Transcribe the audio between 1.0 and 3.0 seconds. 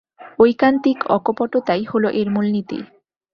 অকপটতাই হল এর মূলনীতি।